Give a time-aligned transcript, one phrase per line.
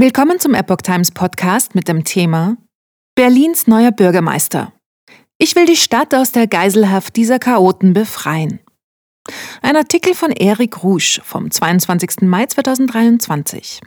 [0.00, 2.56] Willkommen zum Epoch Times Podcast mit dem Thema
[3.14, 4.72] Berlins neuer Bürgermeister.
[5.36, 8.60] Ich will die Stadt aus der Geiselhaft dieser Chaoten befreien.
[9.60, 12.22] Ein Artikel von Eric Rouge vom 22.
[12.22, 13.82] Mai 2023.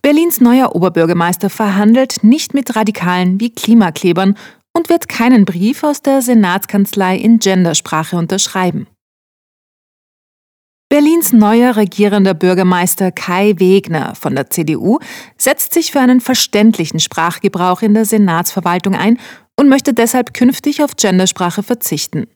[0.00, 4.36] Berlins neuer Oberbürgermeister verhandelt nicht mit Radikalen wie Klimaklebern
[4.72, 8.86] und wird keinen Brief aus der Senatskanzlei in Gendersprache unterschreiben.
[10.92, 14.98] Berlins neuer regierender Bürgermeister Kai Wegner von der CDU
[15.38, 19.16] setzt sich für einen verständlichen Sprachgebrauch in der Senatsverwaltung ein
[19.56, 22.26] und möchte deshalb künftig auf Gendersprache verzichten.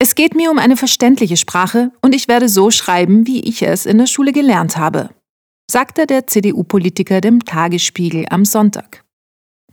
[0.00, 3.86] Es geht mir um eine verständliche Sprache und ich werde so schreiben, wie ich es
[3.86, 5.10] in der Schule gelernt habe,
[5.70, 9.04] sagte der CDU-Politiker dem Tagesspiegel am Sonntag.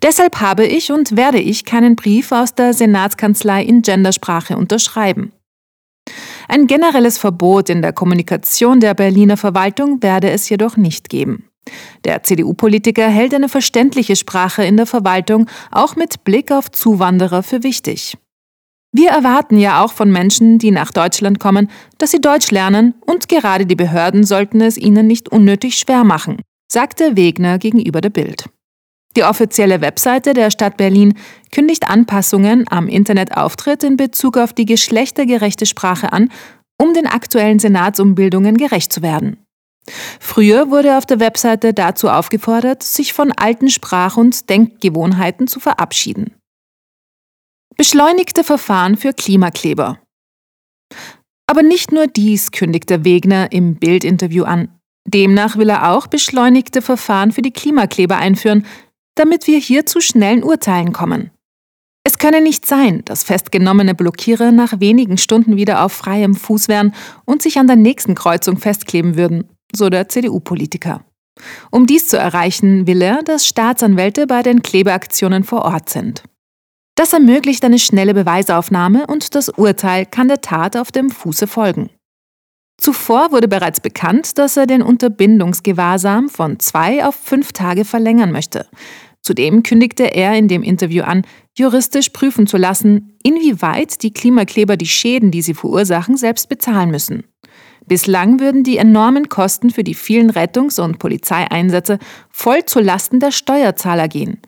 [0.04, 5.32] Deshalb habe ich und werde ich keinen Brief aus der Senatskanzlei in Gendersprache unterschreiben.
[6.48, 11.50] Ein generelles Verbot in der Kommunikation der Berliner Verwaltung werde es jedoch nicht geben.
[12.06, 17.64] Der CDU-Politiker hält eine verständliche Sprache in der Verwaltung auch mit Blick auf Zuwanderer für
[17.64, 18.18] wichtig.
[18.94, 23.28] Wir erwarten ja auch von Menschen, die nach Deutschland kommen, dass sie Deutsch lernen und
[23.28, 28.46] gerade die Behörden sollten es ihnen nicht unnötig schwer machen, sagte Wegner gegenüber der Bild.
[29.16, 31.18] Die offizielle Webseite der Stadt Berlin
[31.52, 36.30] kündigt Anpassungen am Internetauftritt in Bezug auf die geschlechtergerechte Sprache an,
[36.80, 39.38] um den aktuellen Senatsumbildungen gerecht zu werden.
[40.20, 46.36] Früher wurde auf der Webseite dazu aufgefordert, sich von alten Sprach- und Denkgewohnheiten zu verabschieden.
[47.76, 50.00] Beschleunigte Verfahren für Klimakleber.
[51.48, 54.70] Aber nicht nur dies kündigte Wegner im Bildinterview an.
[55.06, 58.66] Demnach will er auch beschleunigte Verfahren für die Klimakleber einführen,
[59.20, 61.32] damit wir hier zu schnellen Urteilen kommen.
[62.04, 66.94] Es könne nicht sein, dass festgenommene Blockierer nach wenigen Stunden wieder auf freiem Fuß wären
[67.26, 71.04] und sich an der nächsten Kreuzung festkleben würden, so der CDU-Politiker.
[71.70, 76.24] Um dies zu erreichen, will er, dass Staatsanwälte bei den Klebeaktionen vor Ort sind.
[76.96, 81.90] Das ermöglicht eine schnelle Beweisaufnahme und das Urteil kann der Tat auf dem Fuße folgen.
[82.80, 88.68] Zuvor wurde bereits bekannt, dass er den Unterbindungsgewahrsam von zwei auf fünf Tage verlängern möchte.
[89.28, 91.24] Zudem kündigte er in dem Interview an,
[91.58, 97.26] juristisch prüfen zu lassen, inwieweit die Klimakleber die Schäden, die sie verursachen, selbst bezahlen müssen.
[97.86, 102.00] Bislang würden die enormen Kosten für die vielen Rettungs- und Polizeieinsätze
[102.30, 104.40] voll zu Lasten der Steuerzahler gehen.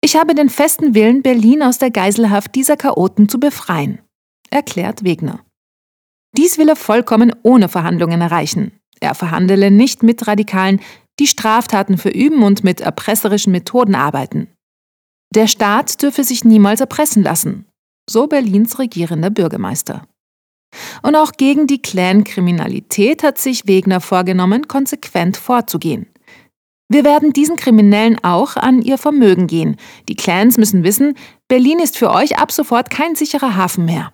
[0.00, 3.98] Ich habe den festen Willen, Berlin aus der Geiselhaft dieser Chaoten zu befreien,
[4.48, 5.40] erklärt Wegner.
[6.34, 8.72] Dies will er vollkommen ohne Verhandlungen erreichen.
[9.00, 10.80] Er verhandele nicht mit Radikalen,
[11.18, 14.48] die Straftaten verüben und mit erpresserischen Methoden arbeiten.
[15.34, 17.66] Der Staat dürfe sich niemals erpressen lassen,
[18.08, 20.06] so Berlins regierender Bürgermeister.
[21.02, 26.06] Und auch gegen die Clan-Kriminalität hat sich Wegner vorgenommen, konsequent vorzugehen.
[26.90, 29.76] Wir werden diesen Kriminellen auch an ihr Vermögen gehen.
[30.08, 31.14] Die Clans müssen wissen,
[31.46, 34.12] Berlin ist für euch ab sofort kein sicherer Hafen mehr.